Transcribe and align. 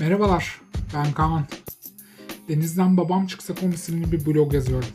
Merhabalar, 0.00 0.60
ben 0.94 1.12
Kaan. 1.12 1.46
Denizden 2.48 2.96
Babam 2.96 3.26
Çıksa 3.26 3.54
isimli 3.74 4.12
bir 4.12 4.26
blog 4.26 4.54
yazıyorum. 4.54 4.88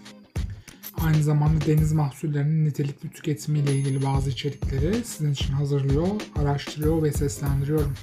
Aynı 1.04 1.24
zamanda 1.24 1.66
deniz 1.66 1.94
mahsullerinin 1.94 2.66
nitelikli 2.66 3.10
tüketimiyle 3.10 3.76
ilgili 3.76 4.06
bazı 4.06 4.30
içerikleri 4.30 5.04
sizin 5.06 5.34
için 5.34 5.54
hazırlıyor, 5.54 6.08
araştırıyor 6.36 7.04
ve 7.04 7.12
seslendiriyorum. 7.12 7.94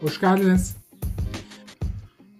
Hoş 0.00 0.20
geldiniz. 0.20 0.76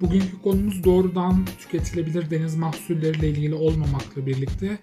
Bugünkü 0.00 0.43
konumuz 0.43 0.85
doğrudan 0.85 1.46
tüketilebilir 1.58 2.31
deniz 2.31 2.57
mahsulleriyle 2.57 3.29
ilgili 3.29 3.54
olmamakla 3.54 4.26
birlikte 4.26 4.79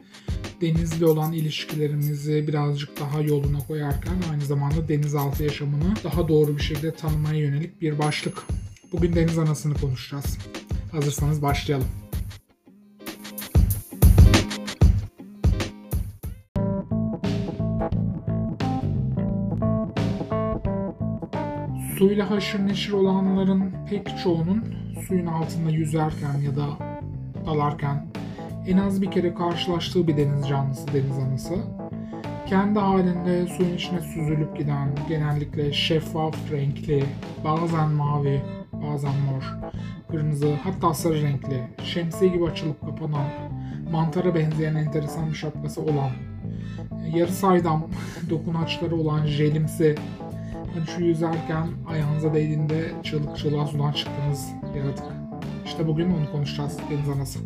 denizle 0.62 1.06
olan 1.06 1.34
ilişkilerimizi 1.34 2.48
birazcık 2.48 3.00
daha 3.00 3.22
yoluna 3.22 3.60
koyarken 3.60 4.16
aynı 4.32 4.46
zamanda 4.46 4.88
denizaltı 4.88 5.44
yaşamını 5.44 5.94
daha 6.04 6.28
doğru 6.28 6.58
bir 6.58 6.62
şekilde 6.62 6.96
tanımaya 6.96 7.40
yönelik 7.40 7.82
bir 7.82 8.00
başlık. 8.00 8.44
Bugün 8.94 9.16
deniz 9.16 9.38
anasını 9.38 9.74
konuşacağız. 9.74 10.38
Hazırsanız 10.92 11.42
başlayalım. 11.42 11.88
Suyla 21.98 22.30
haşır 22.30 22.68
neşir 22.68 22.92
olanların 22.92 23.74
pek 23.90 24.18
çoğunun 24.24 24.64
suyun 25.08 25.26
altında 25.26 25.70
yüzerken 25.70 26.38
ya 26.42 26.56
da 26.56 26.68
dalarken 27.46 28.08
en 28.68 28.78
az 28.78 29.02
bir 29.02 29.12
kere 29.12 29.34
karşılaştığı 29.34 30.08
bir 30.08 30.18
deniz 30.18 30.48
canlısı 30.48 30.88
deniz 30.88 31.18
anası. 31.18 31.56
Kendi 32.48 32.80
halinde 32.80 33.48
suyun 33.48 33.76
içine 33.76 34.02
süzülüp 34.02 34.58
giden, 34.58 34.90
genellikle 35.10 35.74
şeffaf 35.74 36.52
renkli, 36.52 37.04
bazen 37.44 37.90
mavi, 37.90 38.42
bazen 38.94 39.12
mor, 39.12 39.72
kırmızı 40.12 40.54
hatta 40.64 40.94
sarı 40.94 41.22
renkli, 41.22 41.64
şemsiye 41.84 42.32
gibi 42.32 42.46
açılıp 42.46 42.82
kapanan, 42.82 43.28
mantara 43.92 44.36
benzeyen 44.36 44.76
enteresan 44.76 45.30
bir 45.30 45.36
şapkası 45.36 45.82
olan, 45.82 46.12
yarı 47.16 47.32
saydam 47.32 47.90
dokunaçları 48.30 48.96
olan 48.96 49.26
jelimsi, 49.26 49.96
hani 50.74 50.88
şu 50.88 51.04
yüzerken 51.04 51.68
ayağınıza 51.88 52.34
değdiğinde 52.34 52.92
çığlık 53.04 53.38
çığlığa 53.38 53.66
sudan 53.66 53.92
çıktığınız 53.92 54.50
yaratık. 54.78 55.06
İşte 55.66 55.88
bugün 55.88 56.12
onu 56.12 56.32
konuşacağız 56.32 56.78
deniz 56.90 57.10
anası. 57.10 57.40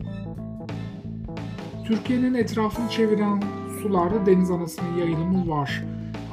Türkiye'nin 1.86 2.34
etrafını 2.34 2.90
çeviren 2.90 3.44
sularda 3.82 4.26
deniz 4.26 4.52
anasının 4.52 4.98
yayılımı 4.98 5.50
var. 5.50 5.84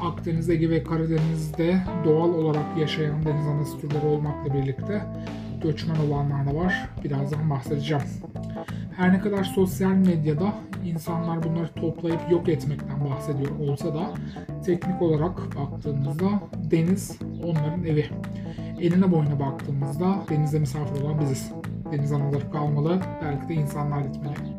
Akdeniz, 0.04 0.50
Ege 0.50 0.70
ve 0.70 0.82
Karadeniz'de 0.82 1.80
doğal 2.04 2.34
olarak 2.34 2.78
yaşayan 2.78 3.24
deniz 3.24 3.46
anası 3.46 3.78
türleri 3.80 4.06
olmakla 4.06 4.54
birlikte 4.54 5.02
göçmen 5.62 5.96
olanlar 5.96 6.46
da 6.46 6.54
var. 6.54 6.88
Birazdan 7.04 7.50
bahsedeceğim. 7.50 8.02
Her 8.96 9.12
ne 9.12 9.20
kadar 9.20 9.44
sosyal 9.44 9.90
medyada 9.90 10.54
insanlar 10.84 11.42
bunları 11.42 11.68
toplayıp 11.72 12.20
yok 12.30 12.48
etmekten 12.48 13.04
bahsediyor 13.10 13.58
olsa 13.58 13.94
da 13.94 14.10
teknik 14.64 15.02
olarak 15.02 15.56
baktığımızda 15.56 16.28
deniz 16.70 17.18
onların 17.44 17.84
evi. 17.84 18.06
Eline 18.80 19.12
boyuna 19.12 19.40
baktığımızda 19.40 20.16
denizde 20.30 20.58
misafir 20.58 21.02
olan 21.02 21.20
biziz. 21.20 21.52
Deniz 21.92 22.12
anaları 22.12 22.50
kalmalı, 22.50 23.00
belki 23.22 23.48
de 23.48 23.54
insanlar 23.54 24.00
gitmeli. 24.00 24.53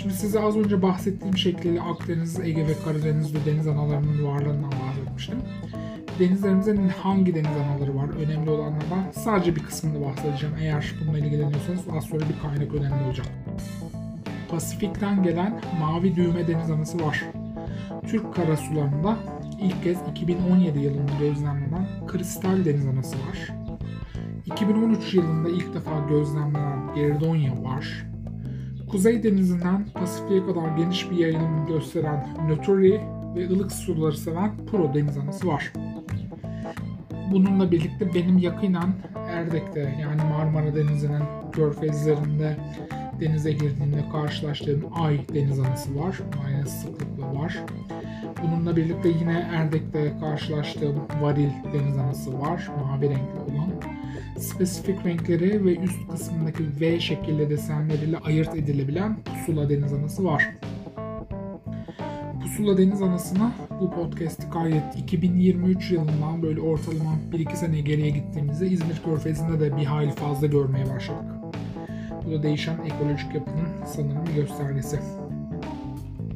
Şimdi 0.00 0.14
size 0.14 0.40
az 0.40 0.56
önce 0.56 0.82
bahsettiğim 0.82 1.36
şekliyle 1.36 1.82
Akdeniz, 1.82 2.40
Ege 2.40 2.66
ve 2.66 2.72
Karadeniz'de 2.84 3.38
deniz 3.46 3.68
analarının 3.68 4.24
varlığından 4.26 4.72
bahsetmiştim. 4.72 5.38
Denizlerimizin 6.18 6.88
hangi 6.88 7.34
deniz 7.34 7.56
anaları 7.56 7.96
var? 7.96 8.08
Önemli 8.08 8.50
olanlardan 8.50 9.10
sadece 9.12 9.56
bir 9.56 9.62
kısmını 9.62 10.06
bahsedeceğim. 10.06 10.54
Eğer 10.60 10.94
bununla 11.00 11.18
ilgileniyorsanız 11.18 11.80
az 11.96 12.04
sonra 12.04 12.20
bir 12.20 12.48
kaynak 12.48 12.74
önemli 12.74 13.04
olacak. 13.04 13.26
Pasifik'ten 14.50 15.22
gelen 15.22 15.60
mavi 15.80 16.16
düğme 16.16 16.48
deniz 16.48 16.70
anası 16.70 17.04
var. 17.04 17.24
Türk 18.06 18.34
karasularında 18.34 19.16
ilk 19.60 19.82
kez 19.84 19.98
2017 20.10 20.78
yılında 20.78 21.12
gözlemlenen 21.20 21.86
kristal 22.06 22.64
deniz 22.64 22.86
anası 22.86 23.16
var. 23.16 23.54
2013 24.46 25.14
yılında 25.14 25.48
ilk 25.48 25.74
defa 25.74 26.06
gözlemlenen 26.08 26.94
Geridonia 26.94 27.62
var. 27.62 28.07
Kuzey 28.90 29.22
denizinden 29.22 29.86
Pasifik'e 29.94 30.46
kadar 30.46 30.76
geniş 30.76 31.10
bir 31.10 31.16
yayılım 31.16 31.66
gösteren 31.66 32.26
Noturi 32.48 33.00
ve 33.36 33.48
ılık 33.48 33.72
suları 33.72 34.16
seven 34.16 34.50
Pro 34.70 34.94
deniz 34.94 35.18
anası 35.18 35.46
var. 35.46 35.72
Bununla 37.32 37.70
birlikte 37.70 38.14
benim 38.14 38.38
yakinen 38.38 38.92
Erdek'te 39.30 39.98
yani 40.00 40.22
Marmara 40.30 40.76
Denizi'nin 40.76 41.22
körfezlerinde 41.52 42.56
denize 43.20 43.52
girdiğimde 43.52 44.04
karşılaştığım 44.12 44.84
Ay 44.94 45.20
deniz 45.34 45.60
anası 45.60 45.98
var. 46.00 46.20
Aynı 46.46 46.66
sıklıkla 46.66 47.34
var. 47.34 47.64
Bununla 48.42 48.76
birlikte 48.76 49.08
yine 49.08 49.48
Erdek'te 49.54 50.12
karşılaştığım 50.20 50.96
Varil 51.20 51.50
deniz 51.72 51.98
anası 51.98 52.40
var. 52.40 52.68
Mavi 52.80 53.08
renkli 53.08 53.40
olan. 53.52 53.97
Spesifik 54.38 55.06
renkleri 55.06 55.64
ve 55.64 55.76
üst 55.76 56.08
kısmındaki 56.10 56.64
V 56.80 57.00
şekilli 57.00 57.50
desenleriyle 57.50 58.18
ayırt 58.18 58.54
edilebilen 58.56 59.16
Pusula 59.24 59.70
deniz 59.70 59.92
anası 59.92 60.24
var. 60.24 60.48
Pusula 62.42 62.78
Deniz 62.78 63.02
Anası'na 63.02 63.52
bu 63.80 63.90
podcast'i 63.90 64.50
kaydettik. 64.50 65.02
2023 65.02 65.90
yılından 65.90 66.42
böyle 66.42 66.60
ortalama 66.60 67.14
1-2 67.32 67.56
sene 67.56 67.80
geriye 67.80 68.10
gittiğimizde 68.10 68.66
İzmir 68.66 69.02
Körfezi'nde 69.04 69.60
de 69.60 69.76
bir 69.76 69.84
hayli 69.84 70.10
fazla 70.10 70.46
görmeye 70.46 70.90
başladık. 70.90 71.30
Bu 72.26 72.30
da 72.30 72.42
değişen 72.42 72.78
ekolojik 72.84 73.34
yapının 73.34 73.68
sanırım 73.86 74.26
bir 74.26 74.34
göstergesi. 74.34 74.98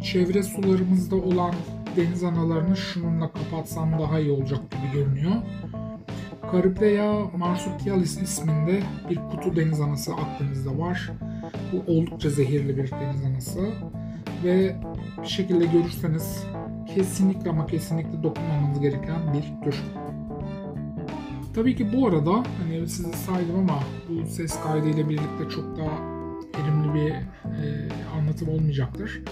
Çevre 0.02 0.42
sularımızda 0.42 1.16
olan 1.16 1.54
deniz 1.96 2.24
analarını 2.24 2.76
şununla 2.76 3.32
kapatsam 3.32 3.92
daha 3.92 4.20
iyi 4.20 4.30
olacak 4.30 4.60
gibi 4.70 4.92
görünüyor. 4.92 5.32
Caribdea 6.52 7.24
marsupialis 7.38 8.22
isminde 8.22 8.82
bir 9.10 9.16
kutu 9.16 9.56
deniz 9.56 9.80
anası 9.80 10.14
Akdeniz'de 10.14 10.78
var. 10.78 11.10
Bu 11.72 11.92
oldukça 11.92 12.30
zehirli 12.30 12.76
bir 12.76 12.90
deniz 12.90 13.24
anası 13.24 13.60
ve 14.44 14.76
bir 15.22 15.26
şekilde 15.26 15.66
görürseniz 15.66 16.44
kesinlikle 16.94 17.50
ama 17.50 17.66
kesinlikle 17.66 18.22
dokunmamanız 18.22 18.80
gereken 18.80 19.32
bir 19.32 19.64
tür. 19.64 19.82
Tabii 21.54 21.76
ki 21.76 21.88
bu 21.92 22.08
arada 22.08 22.32
hani 22.32 22.88
size 22.88 23.12
saydım 23.12 23.58
ama 23.58 23.78
bu 24.08 24.26
ses 24.26 24.60
kaydı 24.62 24.88
ile 24.88 25.08
birlikte 25.08 25.48
çok 25.54 25.76
daha 25.76 25.98
erimli 26.60 26.94
bir 26.94 27.10
e, 27.10 27.88
anlatım 28.18 28.48
olmayacaktır. 28.48 29.22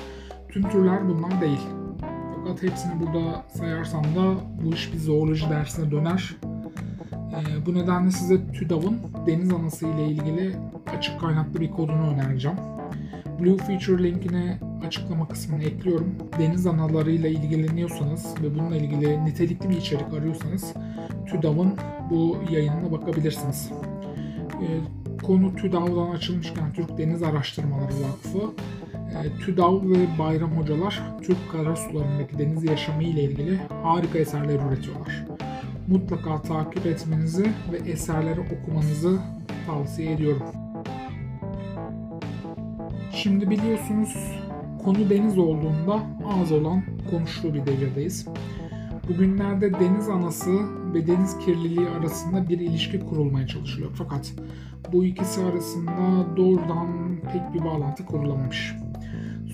Tüm 0.49 0.69
türler 0.69 1.09
bunlar 1.09 1.41
değil. 1.41 1.61
Fakat 2.37 2.63
hepsini 2.63 2.93
burada 3.01 3.45
sayarsam 3.49 4.05
da 4.05 4.35
bu 4.65 4.75
iş 4.75 4.93
bir 4.93 4.99
zooloji 4.99 5.51
dersine 5.51 5.91
döner. 5.91 6.37
E, 7.31 7.67
bu 7.67 7.75
nedenle 7.75 8.11
size 8.11 8.53
TÜDAV'ın 8.53 8.99
deniz 9.27 9.53
anası 9.53 9.87
ile 9.87 10.07
ilgili 10.07 10.57
açık 10.97 11.21
kaynaklı 11.21 11.61
bir 11.61 11.71
kodunu 11.71 12.11
önereceğim. 12.15 12.59
Blue 13.41 13.57
Feature 13.57 14.03
linkine 14.03 14.59
açıklama 14.87 15.29
kısmına 15.29 15.63
ekliyorum. 15.63 16.15
Deniz 16.39 16.67
analarıyla 16.67 17.29
ilgileniyorsanız 17.29 18.35
ve 18.43 18.55
bununla 18.55 18.77
ilgili 18.77 19.25
nitelikli 19.25 19.71
bir 19.71 19.77
içerik 19.77 20.15
arıyorsanız 20.15 20.75
TÜDAV'ın 21.27 21.75
bu 22.11 22.37
yayınına 22.51 22.93
bakabilirsiniz. 22.93 23.71
E, 24.53 24.67
konu 25.23 25.57
TÜDAV'dan 25.57 26.11
açılmışken 26.11 26.73
Türk 26.73 26.99
Deniz 26.99 27.23
Araştırmaları 27.23 27.93
Vakfı 27.93 28.53
e, 29.11 29.39
TÜDAV 29.45 29.91
ve 29.91 30.19
Bayram 30.19 30.51
Hocalar 30.51 31.03
Türk 31.23 31.53
karasularındaki 31.53 32.39
deniz 32.39 32.65
yaşamı 32.65 33.03
ile 33.03 33.23
ilgili 33.23 33.59
harika 33.83 34.19
eserler 34.19 34.61
üretiyorlar. 34.69 35.30
Mutlaka 35.91 36.43
takip 36.43 36.87
etmenizi 36.87 37.53
ve 37.73 37.91
eserleri 37.91 38.41
okumanızı 38.41 39.19
tavsiye 39.67 40.13
ediyorum. 40.13 40.43
Şimdi 43.13 43.51
biliyorsunuz 43.51 44.17
konu 44.85 45.11
deniz 45.11 45.39
olduğunda 45.39 46.01
az 46.41 46.53
olan 46.53 46.83
konuştuğu 47.11 47.55
bir 47.55 47.67
devirdeyiz. 47.67 48.27
Bugünlerde 49.09 49.73
deniz 49.81 50.09
anası 50.09 50.51
ve 50.95 51.07
deniz 51.07 51.39
kirliliği 51.39 51.89
arasında 51.89 52.49
bir 52.49 52.59
ilişki 52.59 53.01
kurulmaya 53.01 53.47
çalışılıyor. 53.47 53.91
Fakat 53.95 54.33
bu 54.93 55.05
ikisi 55.05 55.45
arasında 55.45 56.37
doğrudan 56.37 57.17
pek 57.33 57.55
bir 57.55 57.65
bağlantı 57.65 58.07
kurulamamış. 58.07 58.75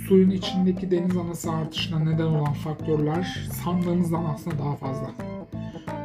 Suyun 0.08 0.30
içindeki 0.30 0.90
deniz 0.90 1.16
anası 1.16 1.52
artışına 1.52 1.98
neden 1.98 2.26
olan 2.26 2.52
faktörler 2.52 3.48
sandığımızdan 3.64 4.24
aslında 4.24 4.58
daha 4.58 4.76
fazla. 4.76 5.35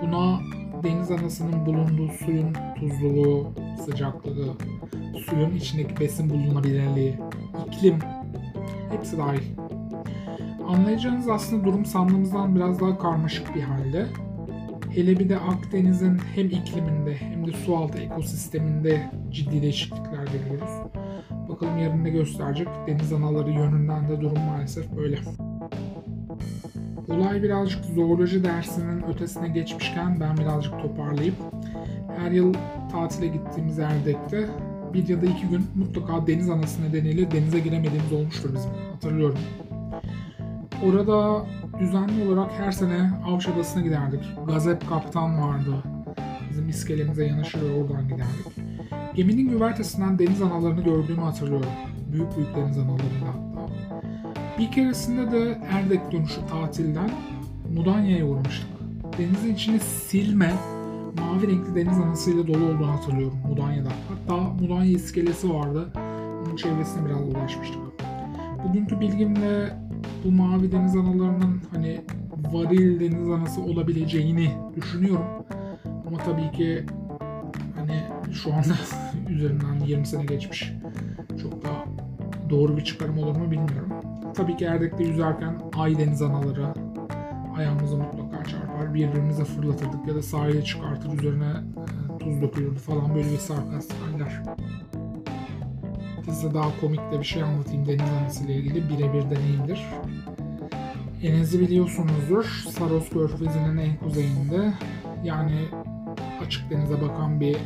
Buna 0.02 0.40
deniz 0.84 1.12
anasının 1.12 1.66
bulunduğu 1.66 2.08
suyun 2.26 2.54
tuzluluğu, 2.80 3.54
sıcaklığı, 3.86 4.54
suyun 5.30 5.56
içindeki 5.56 6.00
besin 6.00 6.30
bulunabilirliği, 6.30 7.16
iklim 7.68 8.00
hepsi 8.92 9.18
dahil. 9.18 9.42
Anlayacağınız 10.68 11.30
aslında 11.30 11.66
durum 11.66 11.86
sandığımızdan 11.86 12.56
biraz 12.56 12.80
daha 12.80 12.98
karmaşık 12.98 13.56
bir 13.56 13.62
halde. 13.62 14.06
Hele 14.90 15.20
bir 15.20 15.30
de 15.30 15.38
Akdeniz'in 15.38 16.20
hem 16.36 16.46
ikliminde 16.46 17.16
hem 17.16 17.48
de 17.48 17.52
sualtı 17.52 17.98
ekosisteminde 17.98 19.12
ciddi 19.32 19.62
değişiklikler 19.62 20.28
görüyoruz. 20.28 20.72
Bakalım 21.50 21.78
yarın 21.78 22.04
ne 22.04 22.10
gösterecek. 22.10 22.68
Deniz 22.88 23.14
anaları 23.14 23.52
yönünden 23.52 24.10
de 24.10 24.22
durum 24.22 24.40
maalesef 24.40 24.92
böyle. 24.96 25.20
Olay 27.12 27.44
birazcık 27.44 27.86
zooloji 27.86 28.44
dersinin 28.44 29.04
ötesine 29.04 29.48
geçmişken 29.48 30.20
ben 30.20 30.38
birazcık 30.38 30.82
toparlayıp 30.82 31.36
her 32.18 32.32
yıl 32.32 32.54
tatile 32.92 33.28
gittiğimiz 33.28 33.80
Erdek'te 33.80 34.50
bir 34.94 35.08
ya 35.08 35.22
da 35.22 35.26
iki 35.26 35.48
gün 35.48 35.66
mutlaka 35.76 36.28
deniz 36.28 36.50
anası 36.50 36.84
nedeniyle 36.84 37.32
denize 37.32 37.60
giremediğimiz 37.60 38.14
olmuştur 38.14 38.50
bizim. 38.56 38.72
Hatırlıyorum. 38.94 39.40
Orada 40.86 41.46
düzenli 41.80 42.28
olarak 42.28 42.52
her 42.60 42.72
sene 42.72 43.12
Avş 43.26 43.48
Adası'na 43.48 43.84
giderdik. 43.84 44.24
Gazep 44.48 44.90
Kaptan 44.90 45.42
vardı. 45.42 45.84
Bizim 46.50 46.70
iskelemize 46.70 47.26
yanaşır 47.26 47.62
oradan 47.62 48.04
giderdik. 48.04 48.46
Geminin 49.16 49.50
güvertesinden 49.50 50.20
deniz 50.20 50.42
analarını 50.42 50.84
gördüğümü 50.84 51.22
hatırlıyorum. 51.22 51.70
Büyük 52.12 52.38
büyük 52.38 52.56
deniz 52.56 52.78
analarıyla 52.78 53.28
hatta. 53.28 53.51
Bir 54.60 54.72
keresinde 54.72 55.32
de 55.32 55.62
Erdek 55.72 56.12
dönüşü 56.12 56.42
tatilden 56.50 57.10
Mudanya'ya 57.76 58.26
uğramıştık. 58.26 58.68
Denizin 59.18 59.54
içini 59.54 59.80
silme, 59.80 60.54
mavi 61.20 61.48
renkli 61.48 61.76
deniz 61.76 61.98
anasıyla 62.00 62.48
dolu 62.48 62.66
olduğunu 62.66 62.92
hatırlıyorum 62.92 63.38
Mudanya'da. 63.50 63.90
Hatta 64.10 64.42
Mudanya 64.42 64.92
iskelesi 64.92 65.54
vardı. 65.54 65.94
Onun 66.46 66.56
çevresine 66.56 67.06
biraz 67.06 67.20
dolaşmıştık. 67.32 67.80
Bugünkü 68.68 69.00
bilgimle 69.00 69.78
bu 70.26 70.32
mavi 70.32 70.72
deniz 70.72 70.96
analarının 70.96 71.62
hani 71.72 72.02
varil 72.52 73.00
deniz 73.00 73.30
anası 73.30 73.62
olabileceğini 73.62 74.52
düşünüyorum. 74.76 75.26
Ama 76.08 76.18
tabii 76.18 76.52
ki 76.52 76.86
hani 77.76 78.02
şu 78.34 78.54
anda 78.54 78.74
üzerinden 79.30 79.86
20 79.86 80.06
sene 80.08 80.26
geçmiş. 80.26 80.74
Çok 81.42 81.64
da 81.64 81.70
doğru 82.50 82.78
bir 82.78 82.84
çıkarım 82.84 83.18
olur 83.18 83.36
mu 83.36 83.52
bilmiyorum. 83.52 83.92
Tabii 84.36 84.58
ki 84.58 84.66
Erdek'te 84.66 85.04
yüzerken 85.04 85.62
ay 85.78 85.98
deniz 85.98 86.22
anaları 86.22 86.74
ayağımıza 87.58 87.96
mutlaka 87.98 88.44
çarpar. 88.44 88.94
Birbirimize 88.94 89.46
fırlatırdık 89.46 90.08
ya 90.08 90.16
da 90.16 90.22
sahile 90.22 90.64
çıkartır 90.64 91.14
üzerine 91.20 91.54
e, 92.16 92.18
tuz 92.20 92.42
dökülürdü 92.42 92.80
falan 92.80 93.16
böyle 93.16 93.32
bir 93.32 93.38
sarkastik 93.38 93.98
haller. 93.98 94.44
Size 96.26 96.54
daha 96.54 96.80
komik 96.82 97.12
de 97.12 97.20
bir 97.20 97.26
şey 97.26 97.44
anlatayım 97.44 97.86
deniz 97.88 98.02
anası 98.22 98.46
ile 98.46 98.56
ilgili 98.56 98.90
birebir 98.90 99.30
deneyimdir. 99.30 99.86
Enez'i 101.24 101.60
biliyorsunuzdur. 101.60 102.44
Saros 102.70 103.10
Körfezi'nin 103.10 103.78
en 103.78 103.98
kuzeyinde. 103.98 104.74
Yani 105.24 105.60
açık 106.46 106.70
denize 106.70 107.02
bakan 107.02 107.40
bir 107.40 107.58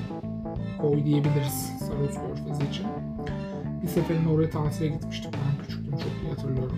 koy 0.81 1.05
diyebiliriz 1.05 1.71
Saros 1.79 2.15
Körfezi 2.15 2.69
için. 2.69 2.85
Bir 3.83 3.87
seferinde 3.87 4.29
oraya 4.29 4.49
tatile 4.49 4.87
gitmiştik. 4.87 5.33
Ben 5.33 5.64
çok 5.97 6.11
iyi 6.23 6.29
hatırlıyorum. 6.29 6.77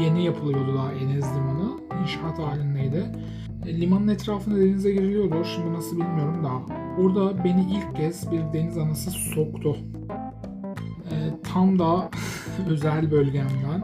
Yeni 0.00 0.24
yapılıyordu 0.24 0.74
daha 0.76 0.92
Enez 0.92 1.24
Limanı. 1.36 1.80
İnşaat 2.02 2.38
halindeydi. 2.38 3.04
E, 3.66 3.80
limanın 3.80 4.08
etrafında 4.08 4.56
denize 4.56 4.92
giriliyordu. 4.92 5.44
Şimdi 5.44 5.72
nasıl 5.72 6.00
bilmiyorum 6.00 6.44
da. 6.44 6.50
Orada 7.02 7.44
beni 7.44 7.60
ilk 7.72 7.96
kez 7.96 8.32
bir 8.32 8.40
deniz 8.52 8.78
anası 8.78 9.10
soktu. 9.10 9.76
E, 11.10 11.14
tam 11.52 11.78
da 11.78 12.10
özel 12.68 13.10
bölgemden. 13.10 13.82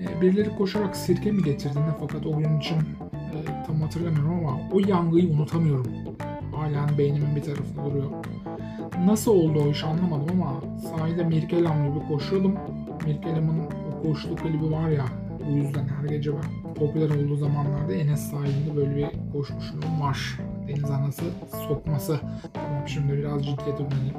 E, 0.00 0.20
birileri 0.22 0.56
koşarak 0.56 0.96
sirke 0.96 1.32
mi 1.32 1.42
getirdiğinde 1.42 1.90
fakat 2.00 2.26
o 2.26 2.38
gün 2.38 2.58
için 2.58 2.76
e, 3.12 3.38
tam 3.66 3.80
hatırlamıyorum 3.80 4.46
ama 4.46 4.60
o 4.72 4.80
yangıyı 4.80 5.28
unutamıyorum. 5.28 5.92
Halen 6.56 6.98
beynimin 6.98 7.36
bir 7.36 7.42
tarafında 7.42 7.84
duruyor. 7.84 8.10
Nasıl 9.06 9.32
oldu 9.32 9.62
o 9.66 9.70
iş 9.70 9.84
anlamadım 9.84 10.42
ama 10.42 10.60
sahilde 10.90 11.24
Mirkelam 11.24 11.88
gibi 11.88 12.06
koşuyordum. 12.08 12.54
Mirkelam'ın 13.04 13.58
o 13.60 14.02
koşulu 14.02 14.36
klibi 14.36 14.70
var 14.70 14.88
ya 14.88 15.04
bu 15.46 15.56
yüzden 15.56 15.88
her 15.88 16.08
gece 16.08 16.32
ben 16.32 16.74
popüler 16.74 17.10
olduğu 17.10 17.36
zamanlarda 17.36 17.92
Enes 17.92 18.20
sahilinde 18.30 18.76
böyle 18.76 18.96
bir 18.96 19.08
koşmuşluğum 19.32 20.00
var. 20.00 20.38
Deniz 20.68 20.90
anası 20.90 21.24
sokması. 21.68 22.20
Tamam 22.54 22.88
şimdi 22.88 23.12
biraz 23.12 23.46
ciddiyete 23.46 23.78
dönelim. 23.78 24.16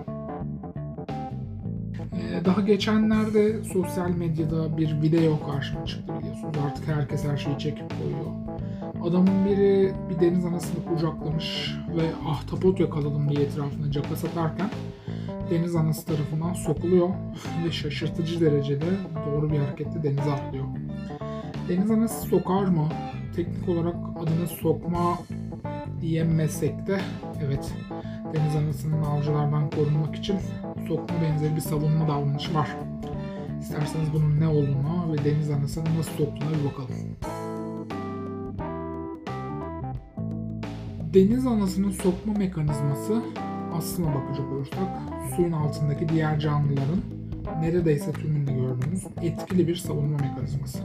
Ee, 2.13 2.45
daha 2.45 2.61
geçenlerde 2.61 3.63
sosyal 3.63 4.09
medyada 4.09 4.77
bir 4.77 5.01
video 5.01 5.45
karşıma 5.45 5.85
çıktı 5.85 6.13
biliyorsunuz. 6.19 6.57
Artık 6.65 6.87
herkes 6.87 7.25
her 7.25 7.37
şeyi 7.37 7.59
çekip 7.59 7.89
koyuyor. 7.89 8.31
Adamın 9.03 9.45
biri 9.45 9.93
bir 10.09 10.19
deniz 10.19 10.45
anasını 10.45 10.85
kucaklamış 10.85 11.75
ve 11.97 12.29
ahtapot 12.29 12.79
yakaladım 12.79 13.29
diye 13.29 13.45
etrafına 13.45 13.91
caka 13.91 14.15
satarken 14.15 14.69
deniz 15.49 15.75
anası 15.75 16.05
tarafından 16.05 16.53
sokuluyor 16.53 17.09
ve 17.65 17.71
şaşırtıcı 17.71 18.41
derecede 18.41 18.85
doğru 19.25 19.51
bir 19.51 19.59
hareketle 19.59 20.03
denize 20.03 20.31
atlıyor. 20.31 20.65
Deniz 21.69 21.91
anası 21.91 22.27
sokar 22.27 22.63
mı? 22.63 22.89
Teknik 23.35 23.69
olarak 23.69 23.95
adını 24.19 24.47
sokma 24.47 25.19
diyemesek 26.01 26.87
de 26.87 27.01
evet 27.45 27.73
deniz 28.33 28.55
anasının 28.55 29.03
avcılardan 29.03 29.69
korunmak 29.69 30.15
için 30.15 30.39
sokma 30.87 31.15
benzeri 31.21 31.55
bir 31.55 31.61
savunma 31.61 32.07
davranışı 32.07 32.53
var. 32.53 32.67
İsterseniz 33.61 34.13
bunun 34.13 34.39
ne 34.39 34.47
olduğuna 34.47 35.13
ve 35.13 35.25
deniz 35.25 35.49
anasının 35.49 35.97
nasıl 35.97 36.11
soktuğuna 36.11 36.49
bir 36.49 36.65
bakalım. 36.65 36.89
Deniz 41.13 41.47
anasının 41.47 41.91
sokma 41.91 42.33
mekanizması 42.33 43.21
aslına 43.77 44.15
bakacak 44.15 44.51
olursak 44.51 44.87
suyun 45.35 45.51
altındaki 45.51 46.09
diğer 46.09 46.39
canlıların 46.39 47.01
neredeyse 47.59 48.11
tümünde 48.11 48.51
gördüğümüz 48.51 49.03
etkili 49.21 49.67
bir 49.67 49.75
savunma 49.75 50.17
mekanizması. 50.17 50.79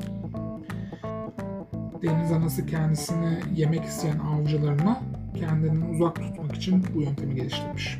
Deniz 2.02 2.32
anası 2.32 2.66
kendisini 2.66 3.38
yemek 3.54 3.84
isteyen 3.84 4.18
avcılarına 4.18 5.00
kendinden 5.38 5.94
uzak 5.94 6.16
tutmak 6.16 6.56
için 6.56 6.84
bu 6.94 7.02
yöntemi 7.02 7.34
geliştirmiş. 7.34 7.98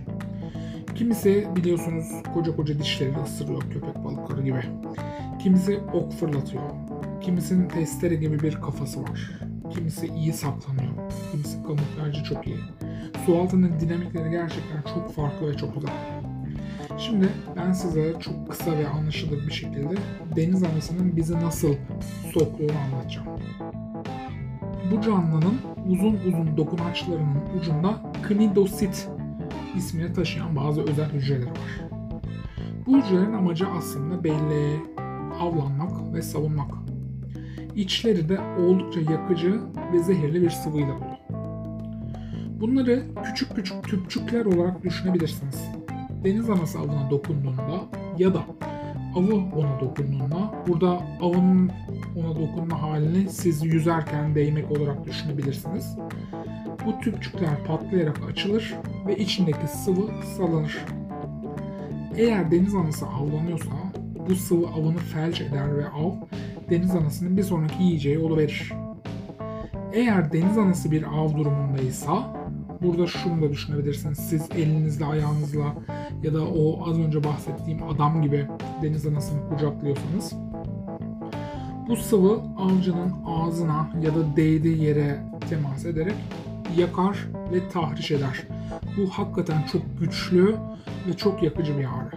Kimisi 0.95 1.49
biliyorsunuz 1.57 2.07
koca 2.35 2.57
koca 2.57 2.79
dişleriyle 2.79 3.23
ısırıyor 3.23 3.63
köpek 3.63 4.05
balıkları 4.05 4.43
gibi. 4.43 4.63
Kimisi 5.39 5.81
ok 5.93 6.13
fırlatıyor. 6.13 6.63
Kimisinin 7.21 7.69
testere 7.69 8.15
gibi 8.15 8.41
bir 8.41 8.55
kafası 8.55 9.03
var. 9.03 9.41
Kimisi 9.71 10.07
iyi 10.07 10.33
saklanıyor. 10.33 10.93
Kimisi 11.33 11.63
kamuflajcı 11.63 12.25
çok 12.25 12.47
iyi. 12.47 12.59
Su 13.29 13.39
altının 13.39 13.81
dinamikleri 13.81 14.31
gerçekten 14.31 14.83
çok 14.95 15.15
farklı 15.15 15.51
ve 15.51 15.57
çok 15.57 15.75
güzel. 15.75 15.91
Şimdi 16.99 17.29
ben 17.57 17.73
size 17.73 18.15
çok 18.21 18.51
kısa 18.51 18.79
ve 18.79 18.89
anlaşılır 18.89 19.47
bir 19.47 19.53
şekilde 19.53 19.95
deniz 20.37 20.63
anasının 20.63 21.17
bizi 21.17 21.35
nasıl 21.35 21.75
soktuğunu 22.33 22.73
anlatacağım. 22.87 23.27
Bu 24.93 25.01
canlının 25.01 25.55
uzun 25.89 26.19
uzun 26.27 26.57
dokunaçlarının 26.57 27.41
ucunda 27.61 28.13
knidosit 28.29 29.09
ismini 29.77 30.13
taşıyan 30.13 30.57
bazı 30.57 30.83
özel 30.83 31.11
hücreler 31.11 31.47
var. 31.47 31.91
Bu 32.87 32.99
hücrelerin 32.99 33.33
amacı 33.33 33.67
aslında 33.79 34.25
belleğe, 34.25 34.77
avlanmak 35.41 36.15
ve 36.15 36.23
savunmak. 36.23 36.71
İçleri 37.75 38.29
de 38.29 38.41
oldukça 38.41 39.01
yakıcı 39.01 39.61
ve 39.93 39.99
zehirli 39.99 40.43
bir 40.43 40.51
sıvıyla 40.51 40.95
dolu. 40.95 41.18
Bunları 42.61 43.03
küçük 43.25 43.57
küçük 43.57 43.85
tüpçükler 43.85 44.45
olarak 44.45 44.85
düşünebilirsiniz. 44.85 45.69
Deniz 46.25 46.51
anası 46.51 46.79
avına 46.79 47.11
dokunduğunda 47.11 47.85
ya 48.19 48.35
da 48.35 48.43
avı 49.15 49.35
ona 49.35 49.81
dokunduğunda 49.81 50.55
burada 50.69 51.01
avın 51.21 51.71
ona 52.17 52.37
dokunma 52.37 52.83
halini 52.83 53.31
siz 53.31 53.65
yüzerken 53.65 54.35
değmek 54.35 54.71
olarak 54.71 55.05
düşünebilirsiniz. 55.05 55.97
Bu 56.87 57.01
tüpçükler 57.01 57.65
patlayarak 57.65 58.21
açılır 58.31 58.75
ve 59.07 59.17
içindeki 59.17 59.69
sıvı 59.69 60.25
salınır. 60.37 60.85
Eğer 62.17 62.51
deniz 62.51 62.75
anası 62.75 63.07
avlanıyorsa 63.07 63.71
bu 64.29 64.37
sıvı 64.37 64.67
avını 64.67 64.99
felç 64.99 65.41
eder 65.41 65.77
ve 65.77 65.89
av 65.89 66.13
deniz 66.71 66.91
anasının 66.91 67.37
bir 67.37 67.43
sonraki 67.43 67.83
yiyeceği 67.83 68.19
oluverir. 68.19 68.73
Eğer 69.93 70.33
deniz 70.33 70.59
anası 70.59 70.91
bir 70.91 71.03
av 71.03 71.37
durumundaysa 71.37 72.39
burada 72.83 73.07
şunu 73.07 73.43
da 73.43 73.51
düşünebilirsiniz. 73.51 74.19
Siz 74.19 74.49
elinizle 74.57 75.05
ayağınızla 75.05 75.75
ya 76.23 76.35
da 76.35 76.45
o 76.45 76.91
az 76.91 76.99
önce 76.99 77.25
bahsettiğim 77.25 77.83
adam 77.83 78.23
gibi 78.23 78.47
deniz 78.83 79.07
anasını 79.07 79.49
kucaklıyorsanız 79.49 80.35
bu 81.89 81.97
sıvı 81.97 82.43
avcının 82.59 83.13
ağzına 83.27 83.91
ya 84.03 84.15
da 84.15 84.37
değdiği 84.37 84.83
yere 84.83 85.21
temas 85.51 85.85
ederek 85.85 86.15
yakar 86.77 87.29
ve 87.53 87.69
tahriş 87.69 88.11
eder. 88.11 88.47
Bu 88.97 89.11
hakikaten 89.11 89.63
çok 89.73 89.83
güçlü 90.01 90.57
ve 91.09 91.17
çok 91.17 91.43
yakıcı 91.43 91.79
bir 91.79 91.85
ağrı. 91.85 92.11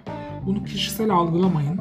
Bunu 0.45 0.63
kişisel 0.63 1.09
algılamayın. 1.09 1.79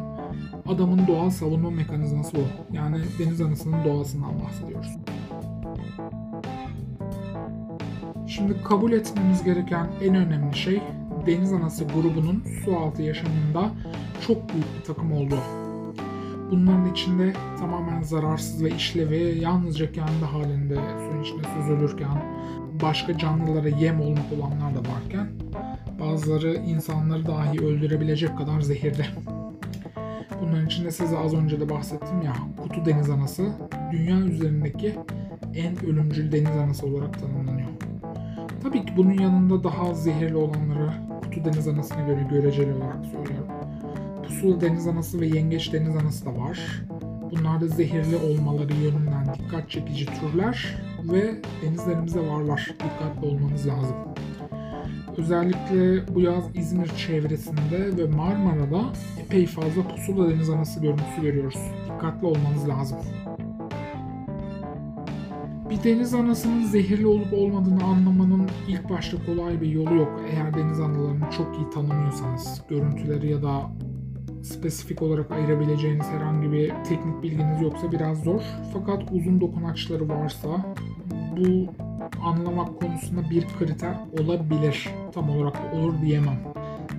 Adamın 0.67 1.07
doğal 1.07 1.31
savunma 1.31 1.71
mekanizması 1.71 2.37
bu. 2.37 2.41
Yani 2.77 2.99
deniz 3.19 3.41
anasının 3.41 3.85
doğasından 3.85 4.41
bahsediyoruz. 4.45 4.97
Şimdi 8.31 8.63
kabul 8.65 8.93
etmemiz 8.93 9.45
gereken 9.45 9.87
en 10.03 10.15
önemli 10.15 10.57
şey 10.57 10.83
deniz 11.27 11.53
anası 11.53 11.85
grubunun 11.85 12.45
su 12.65 12.77
altı 12.77 13.03
yaşamında 13.03 13.71
çok 14.27 14.53
büyük 14.53 14.67
bir 14.79 14.85
takım 14.85 15.13
olduğu. 15.13 15.41
Bunların 16.51 16.93
içinde 16.93 17.33
tamamen 17.59 18.03
zararsız 18.03 18.65
ve 18.65 18.71
işlevi 18.71 19.39
yalnızca 19.41 19.93
kendi 19.93 20.25
halinde 20.25 20.75
suyun 20.75 21.23
içinde 21.23 21.43
süzülürken 21.57 22.23
başka 22.83 23.19
canlılara 23.19 23.69
yem 23.69 24.01
olmak 24.01 24.33
olanlar 24.39 24.75
da 24.75 24.79
varken 24.79 25.29
bazıları 26.01 26.55
insanları 26.55 27.27
dahi 27.27 27.61
öldürebilecek 27.61 28.39
kadar 28.39 28.61
zehirli. 28.61 29.07
Bunların 30.43 30.67
içinde 30.67 30.91
size 30.91 31.19
az 31.19 31.35
önce 31.35 31.61
de 31.61 31.71
bahsettim 31.71 32.23
ya 32.23 32.33
kutu 32.63 32.85
deniz 32.85 33.11
anası 33.11 33.53
dünya 33.93 34.19
üzerindeki 34.19 34.95
en 35.55 35.87
ölümcül 35.87 36.33
deniz 36.33 36.57
anası 36.57 36.87
olarak 36.87 37.21
tanımlanıyor. 37.21 37.70
Tabii 38.63 38.87
ki 38.87 38.93
bunun 38.97 39.13
yanında 39.13 39.65
daha 39.65 39.95
zehirli 39.95 40.37
olanları 40.37 40.93
kutu 41.25 41.45
deniz 41.45 41.69
anasına 41.69 42.01
göre 42.07 42.27
göreceli 42.31 42.75
olarak 42.75 43.05
söylüyorum. 43.05 43.49
Pusula 44.27 44.61
deniz 44.61 44.87
anası 44.87 45.21
ve 45.21 45.27
yengeç 45.27 45.73
deniz 45.73 45.97
anası 45.97 46.27
da 46.27 46.37
var. 46.37 46.83
Bunlar 47.31 47.61
da 47.61 47.67
zehirli 47.67 48.17
olmaları 48.17 48.73
yönünden 48.73 49.35
dikkat 49.35 49.71
çekici 49.71 50.07
türler 50.07 50.77
ve 51.13 51.35
denizlerimizde 51.63 52.29
varlar. 52.29 52.69
Dikkatli 52.71 53.27
olmanız 53.27 53.67
lazım. 53.67 53.97
Özellikle 55.17 56.15
bu 56.15 56.21
yaz 56.21 56.45
İzmir 56.55 56.89
çevresinde 56.89 57.97
ve 57.97 58.07
Marmara'da 58.17 58.83
epey 59.19 59.47
fazla 59.47 59.89
pusula 59.89 60.31
deniz 60.31 60.51
anası 60.51 60.81
görüntüsü 60.81 61.23
görüyoruz. 61.23 61.59
Dikkatli 61.85 62.27
olmanız 62.27 62.69
lazım. 62.69 62.99
Bir 65.71 65.85
deniz 65.85 66.15
anasının 66.15 66.65
zehirli 66.65 67.07
olup 67.07 67.33
olmadığını 67.33 67.85
anlamanın 67.85 68.49
ilk 68.69 68.91
başta 68.91 69.17
kolay 69.27 69.61
bir 69.61 69.69
yolu 69.69 69.95
yok. 69.95 70.21
Eğer 70.31 70.55
deniz 70.55 70.81
analarını 70.81 71.31
çok 71.37 71.59
iyi 71.59 71.71
tanımıyorsanız, 71.71 72.63
görüntüleri 72.69 73.31
ya 73.31 73.43
da 73.43 73.71
spesifik 74.43 75.03
olarak 75.03 75.31
ayırabileceğiniz 75.31 76.07
herhangi 76.07 76.53
bir 76.53 76.69
teknik 76.69 77.23
bilginiz 77.23 77.63
yoksa 77.63 77.93
biraz 77.93 78.23
zor. 78.23 78.43
Fakat 78.73 79.03
uzun 79.13 79.41
dokunaçları 79.41 80.09
varsa 80.09 80.49
bu 81.37 81.67
anlamak 82.23 82.81
konusunda 82.81 83.31
bir 83.31 83.47
kriter 83.59 83.95
olabilir. 84.21 84.89
Tam 85.13 85.31
olarak 85.31 85.75
olur 85.75 85.95
diyemem. 86.03 86.39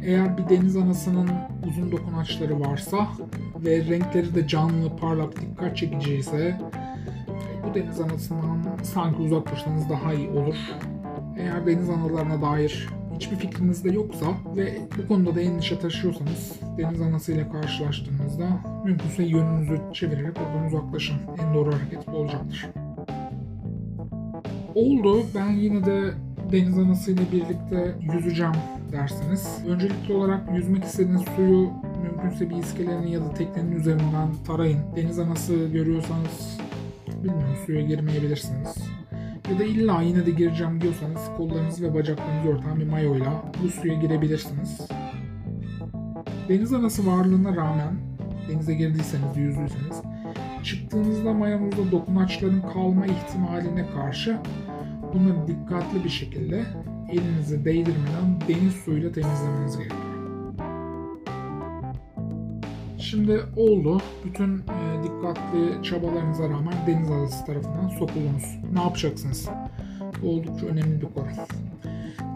Eğer 0.03 0.37
bir 0.37 0.49
deniz 0.49 0.77
anasının 0.77 1.29
uzun 1.67 1.91
dokunaçları 1.91 2.59
varsa 2.59 3.07
ve 3.55 3.85
renkleri 3.85 4.35
de 4.35 4.47
canlı, 4.47 4.97
parlak, 4.97 5.41
dikkat 5.41 5.77
çekici 5.77 6.15
ise 6.15 6.57
deniz 7.75 8.01
anasından 8.01 8.57
sanki 8.83 9.21
uzak 9.21 9.51
dursanız 9.51 9.89
daha 9.89 10.13
iyi 10.13 10.29
olur. 10.29 10.55
Eğer 11.37 11.65
deniz 11.65 11.89
analarına 11.89 12.41
dair 12.41 12.89
hiçbir 13.15 13.35
fikriniz 13.35 13.83
de 13.83 13.91
yoksa 13.91 14.25
ve 14.55 14.77
bu 14.97 15.07
konuda 15.07 15.35
da 15.35 15.41
endişe 15.41 15.79
taşıyorsanız 15.79 16.59
deniz 16.77 17.01
anasıyla 17.01 17.51
karşılaştığınızda 17.51 18.47
mümkünse 18.85 19.23
yönünüzü 19.23 19.81
çevirerek 19.93 20.37
oradan 20.37 20.67
uzaklaşın. 20.67 21.15
En 21.39 21.53
doğru 21.53 21.73
hareket 21.73 22.07
bu 22.07 22.11
olacaktır. 22.11 22.69
Oldu. 24.75 25.23
Ben 25.35 25.49
yine 25.49 25.85
de 25.85 26.13
deniz 26.51 26.77
anasıyla 26.77 27.23
birlikte 27.31 27.95
yüzeceğim 28.13 28.53
dersiniz. 28.91 29.63
Öncelikli 29.67 30.13
olarak 30.13 30.55
yüzmek 30.55 30.83
istediğiniz 30.83 31.21
suyu 31.35 31.69
mümkünse 32.03 32.49
bir 32.49 32.55
iskelenin 32.55 33.07
ya 33.07 33.19
da 33.19 33.33
teknenin 33.33 33.71
üzerinden 33.71 34.29
tarayın. 34.47 34.79
Deniz 34.95 35.19
anası 35.19 35.53
görüyorsanız 35.53 36.60
bilmiyorum 37.23 37.55
suya 37.65 37.81
girmeyebilirsiniz. 37.81 38.77
Ya 39.51 39.59
da 39.59 39.63
illa 39.63 40.01
yine 40.01 40.25
de 40.25 40.31
gireceğim 40.31 40.81
diyorsanız 40.81 41.21
kollarınızı 41.37 41.83
ve 41.83 41.93
bacaklarınızı 41.93 42.49
örten 42.49 42.79
bir 42.79 42.87
mayoyla 42.87 43.43
bu 43.63 43.69
suya 43.69 43.93
girebilirsiniz. 43.93 44.81
Deniz 46.49 46.73
anası 46.73 47.07
varlığına 47.07 47.55
rağmen 47.55 47.95
denize 48.49 48.73
girdiyseniz, 48.73 49.37
yüzdüyseniz 49.37 50.01
çıktığınızda 50.63 51.33
mayonuzda 51.33 51.91
dokunaçların 51.91 52.61
kalma 52.73 53.05
ihtimaline 53.05 53.85
karşı 53.95 54.37
bunları 55.13 55.47
dikkatli 55.47 56.03
bir 56.03 56.09
şekilde 56.09 56.65
elinizi 57.09 57.65
değdirmeden 57.65 58.41
deniz 58.47 58.73
suyuyla 58.73 59.11
temizlemeniz 59.11 59.77
gerekiyor. 59.77 60.10
Şimdi 63.11 63.41
oldu. 63.55 64.01
Bütün 64.25 64.57
e, 64.57 65.03
dikkatli 65.03 65.83
çabalarınıza 65.83 66.49
rağmen 66.49 66.73
deniz 66.87 67.11
anası 67.11 67.45
tarafından 67.45 67.87
sokuldunuz. 67.87 68.59
Ne 68.73 68.81
yapacaksınız? 68.81 69.49
Oldukça 70.23 70.65
önemli 70.65 71.01
bir 71.01 71.07
konu. 71.13 71.25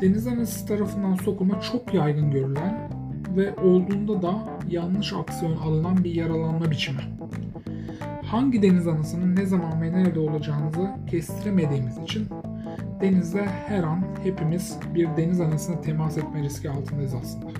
Deniz 0.01 0.27
anası 0.27 0.67
tarafından 0.67 1.15
sokulma 1.15 1.61
çok 1.61 1.93
yaygın 1.93 2.31
görülen 2.31 2.91
ve 3.35 3.55
olduğunda 3.55 4.21
da 4.21 4.35
yanlış 4.69 5.13
aksiyon 5.13 5.57
alınan 5.57 6.03
bir 6.03 6.15
yaralanma 6.15 6.71
biçimi. 6.71 7.01
Hangi 8.25 8.61
deniz 8.61 8.87
anasının 8.87 9.35
ne 9.35 9.45
zaman 9.45 9.81
ve 9.81 9.91
nerede 9.91 10.19
olacağınızı 10.19 10.89
kestiremediğimiz 11.11 11.97
için 11.97 12.27
denizde 13.01 13.45
her 13.45 13.83
an 13.83 14.03
hepimiz 14.23 14.77
bir 14.95 15.07
deniz 15.17 15.41
anasına 15.41 15.81
temas 15.81 16.17
etme 16.17 16.43
riski 16.43 16.69
altındayız 16.69 17.13
aslında. 17.13 17.54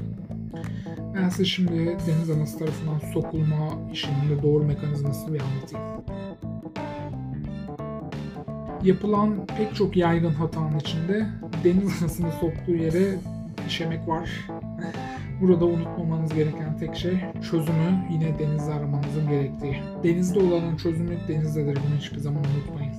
Ben 1.16 1.44
şimdi 1.44 1.98
deniz 2.08 2.30
anası 2.30 2.60
tarafından 2.60 3.00
sokulma 3.14 3.92
işinin 3.94 4.42
doğru 4.44 4.64
mekanizmasını 4.64 5.34
bir 5.34 5.42
anlatayım. 5.42 5.88
Yapılan 8.84 9.46
pek 9.58 9.76
çok 9.76 9.98
yaygın 9.98 10.34
hatanın 10.34 10.80
içinde 10.80 11.26
deniz 11.64 12.04
anasını 12.04 12.32
soktuğu 12.32 12.76
yere 12.76 13.16
işemek 13.68 14.08
var. 14.08 14.30
Burada 15.42 15.66
unutmamanız 15.66 16.34
gereken 16.34 16.78
tek 16.78 16.96
şey 16.96 17.18
çözümü 17.52 18.06
yine 18.12 18.40
denizde 18.40 18.74
aramanızın 18.74 19.30
gerektiği. 19.30 19.82
Denizde 20.04 20.40
olanın 20.40 20.78
çözümü 20.78 21.18
denizdedir. 21.28 21.76
Bunu 21.76 21.98
hiçbir 22.00 22.20
zaman 22.20 22.44
unutmayın. 22.56 22.94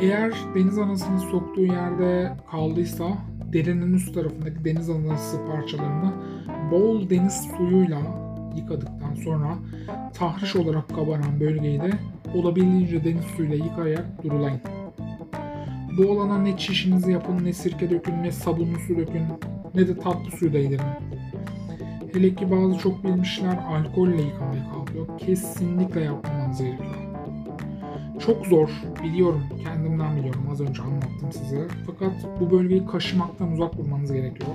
Eğer 0.00 0.32
deniz 0.54 0.78
anasını 0.78 1.20
soktuğu 1.20 1.64
yerde 1.64 2.32
kaldıysa 2.50 3.08
derinin 3.52 3.94
üst 3.94 4.14
tarafındaki 4.14 4.64
deniz 4.64 4.90
anası 4.90 5.46
parçalarını 5.46 6.12
bol 6.70 7.10
deniz 7.10 7.48
suyuyla 7.56 7.98
yıkadıktan 8.56 9.14
sonra 9.24 9.54
tahriş 10.14 10.56
olarak 10.56 10.88
kabaran 10.88 11.40
bölgeyi 11.40 11.80
de 11.80 11.90
olabildiğince 12.34 13.04
deniz 13.04 13.24
suyuyla 13.24 13.64
yıkayarak 13.64 14.24
durulayın. 14.24 14.60
Bu 15.98 16.10
olana 16.10 16.38
ne 16.38 16.56
çişinizi 16.56 17.12
yapın, 17.12 17.44
ne 17.44 17.52
sirke 17.52 17.90
dökün, 17.90 18.22
ne 18.22 18.32
sabunlu 18.32 18.78
su 18.78 18.96
dökün, 18.96 19.22
ne 19.74 19.88
de 19.88 19.98
tatlı 19.98 20.30
suyu 20.30 20.52
değdirin. 20.52 20.84
Hele 22.12 22.34
ki 22.34 22.50
bazı 22.50 22.78
çok 22.78 23.04
bilmişler 23.04 23.58
alkolle 23.68 24.22
yıkamaya 24.22 24.70
kalkıyor. 24.72 25.18
Kesinlikle 25.18 26.00
yapmamanız 26.00 26.58
gerekiyor. 26.58 26.94
Çok 28.18 28.46
zor, 28.46 28.68
biliyorum, 29.04 29.42
kendimden 29.64 30.16
biliyorum, 30.16 30.48
az 30.52 30.60
önce 30.60 30.82
anlattım 30.82 31.32
size. 31.32 31.68
Fakat 31.86 32.40
bu 32.40 32.50
bölgeyi 32.50 32.86
kaşımaktan 32.86 33.52
uzak 33.52 33.78
durmanız 33.78 34.12
gerekiyor. 34.12 34.50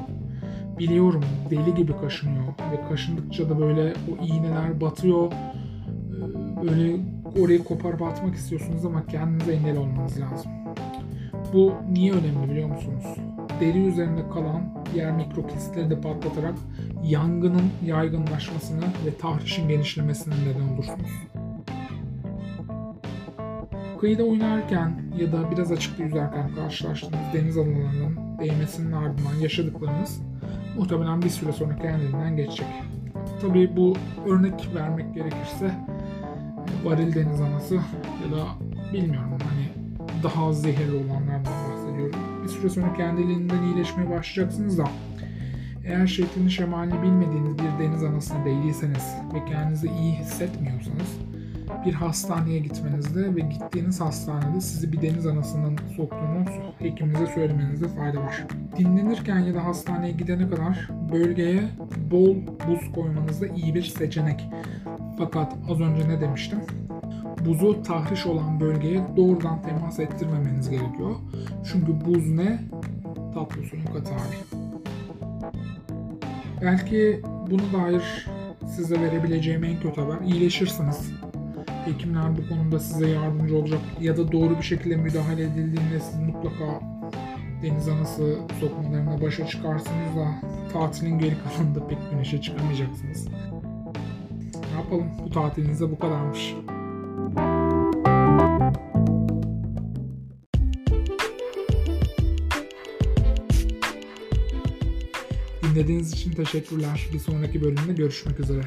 Biliyorum, 0.79 1.23
deli 1.49 1.75
gibi 1.75 1.97
kaşınıyor 2.01 2.47
ve 2.47 2.89
kaşındıkça 2.89 3.49
da 3.49 3.59
böyle 3.59 3.93
o 4.11 4.25
iğneler 4.25 4.81
batıyor. 4.81 5.31
Ee, 5.31 6.67
böyle 6.67 6.97
orayı 7.41 7.63
koparıp 7.63 8.01
atmak 8.01 8.35
istiyorsunuz 8.35 8.85
ama 8.85 9.05
kendinize 9.05 9.53
engel 9.53 9.77
olmanız 9.77 10.19
lazım. 10.19 10.51
Bu 11.53 11.73
niye 11.91 12.11
önemli 12.11 12.51
biliyor 12.51 12.69
musunuz? 12.69 13.03
Deri 13.59 13.85
üzerinde 13.85 14.29
kalan 14.29 14.85
diğer 14.93 15.11
mikrokesitleri 15.11 15.89
de 15.89 16.01
patlatarak 16.01 16.55
yangının 17.03 17.71
yaygınlaşmasını 17.85 18.83
ve 19.05 19.17
tahrişin 19.21 19.67
genişlemesine 19.67 20.33
neden 20.33 20.73
olursunuz. 20.73 21.11
Kıyıda 23.99 24.23
oynarken 24.23 25.01
ya 25.19 25.31
da 25.31 25.51
biraz 25.51 25.71
açıkta 25.71 26.03
yüzerken 26.03 26.55
karşılaştığınız 26.55 27.33
deniz 27.33 27.57
alanlarının 27.57 28.39
değmesinin 28.39 28.91
ardından 28.91 29.35
yaşadıklarınız 29.41 30.21
muhtemelen 30.77 31.21
bir 31.21 31.29
süre 31.29 31.51
sonra 31.51 31.75
kendiliğinden 31.75 32.37
geçecek. 32.37 32.67
Tabii 33.41 33.75
bu 33.75 33.93
örnek 34.27 34.69
vermek 34.75 35.13
gerekirse 35.13 35.71
varil 36.83 37.15
deniz 37.15 37.41
anası 37.41 37.75
ya 37.75 38.37
da 38.37 38.45
bilmiyorum 38.93 39.31
hani 39.31 39.69
daha 40.23 40.47
az 40.47 40.61
zehirli 40.61 40.95
olanlardan 40.95 41.53
bahsediyorum. 41.71 42.19
Bir 42.43 42.49
süre 42.49 42.69
sonra 42.69 42.93
kendiliğinden 42.93 43.63
iyileşmeye 43.63 44.09
başlayacaksınız 44.09 44.77
da 44.77 44.87
eğer 45.85 46.07
şeklini 46.07 46.51
şemalini 46.51 47.01
bilmediğiniz 47.01 47.57
bir 47.57 47.85
deniz 47.85 48.03
anasına 48.03 48.45
değdiyseniz 48.45 49.15
ve 49.33 49.45
kendinizi 49.45 49.87
iyi 49.87 50.13
hissetmiyorsanız 50.13 51.17
bir 51.85 51.93
hastaneye 51.93 52.59
gitmenizde 52.59 53.35
ve 53.35 53.39
gittiğiniz 53.39 54.01
hastanede 54.01 54.61
sizi 54.61 54.93
bir 54.93 55.01
deniz 55.01 55.27
anasının 55.27 55.77
soktuğunu 55.95 56.45
hekiminize 56.79 57.27
söylemenizde 57.27 57.87
fayda 57.87 58.19
var. 58.19 58.47
Dinlenirken 58.77 59.39
ya 59.39 59.53
da 59.53 59.65
hastaneye 59.65 60.11
gidene 60.11 60.49
kadar 60.49 60.89
bölgeye 61.11 61.63
bol 62.11 62.35
buz 62.67 62.91
koymanız 62.95 63.41
da 63.41 63.47
iyi 63.47 63.75
bir 63.75 63.83
seçenek. 63.83 64.49
Fakat 65.17 65.53
az 65.69 65.81
önce 65.81 66.09
ne 66.09 66.21
demiştim? 66.21 66.59
buzu 67.45 67.83
tahriş 67.83 68.25
olan 68.25 68.59
bölgeye 68.59 69.01
doğrudan 69.17 69.61
temas 69.61 69.99
ettirmemeniz 69.99 70.69
gerekiyor. 70.69 71.15
Çünkü 71.71 72.05
buz 72.05 72.29
ne? 72.29 72.59
Tatlı 73.33 73.63
suyun 73.63 73.85
katı 73.85 74.13
hali. 74.13 74.63
Belki 76.61 77.21
bunu 77.51 77.81
dair 77.81 78.27
size 78.67 79.01
verebileceğim 79.01 79.63
en 79.63 79.79
kötü 79.79 80.01
haber 80.01 80.25
iyileşirsiniz. 80.25 81.11
Hekimler 81.85 82.37
bu 82.37 82.49
konuda 82.49 82.79
size 82.79 83.09
yardımcı 83.09 83.57
olacak 83.57 83.79
ya 84.01 84.17
da 84.17 84.31
doğru 84.31 84.57
bir 84.57 84.63
şekilde 84.63 84.95
müdahale 84.95 85.43
edildiğinde 85.43 85.99
siz 85.99 86.19
mutlaka 86.19 86.79
deniz 87.63 87.87
anası 87.87 88.37
sokmalarına 88.59 89.21
başa 89.21 89.47
çıkarsınız 89.47 90.15
da 90.17 90.27
tatilin 90.73 91.19
geri 91.19 91.35
kalanında 91.43 91.87
pek 91.87 91.97
güneşe 92.11 92.41
çıkamayacaksınız. 92.41 93.27
Ne 94.71 94.81
yapalım 94.81 95.07
bu 95.25 95.29
tatilinize 95.29 95.91
bu 95.91 95.99
kadarmış. 95.99 96.55
Dinlediğiniz 105.63 106.13
için 106.13 106.31
teşekkürler. 106.31 107.09
Bir 107.13 107.19
sonraki 107.19 107.61
bölümde 107.61 107.93
görüşmek 107.93 108.39
üzere. 108.39 108.63